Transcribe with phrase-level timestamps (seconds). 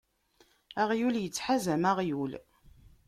[0.81, 2.31] Aɣyul ittḥazam aɣyul.